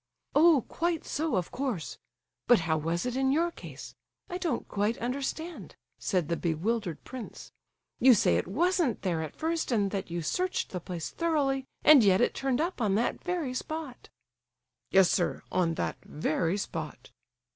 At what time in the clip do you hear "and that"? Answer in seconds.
9.71-10.09